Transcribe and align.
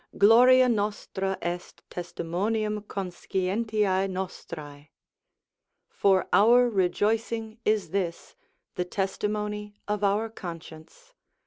"Gloria 0.17 0.67
nostra 0.67 1.37
est 1.43 1.83
testimonium 1.91 2.81
conscientiae 2.87 4.09
nostrae." 4.09 4.89
["For 5.89 6.27
our 6.33 6.67
rejoicing 6.67 7.59
is 7.65 7.91
this, 7.91 8.35
the 8.73 8.83
testimony 8.85 9.75
of 9.87 10.03
our 10.03 10.27
conscience." 10.27 11.13